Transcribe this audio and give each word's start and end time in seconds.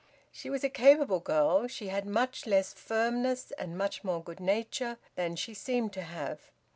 She 0.31 0.49
was 0.49 0.63
a 0.63 0.69
capable 0.71 1.19
girl; 1.19 1.67
she 1.67 1.89
had 1.89 2.07
much 2.07 2.47
less 2.47 2.73
firmness, 2.73 3.51
and 3.59 3.77
much 3.77 4.03
more 4.03 4.23
good 4.23 4.39
nature, 4.39 4.97
than 5.13 5.35
she 5.35 5.53
seemed 5.53 5.93
to 5.93 6.01
have. 6.01 6.49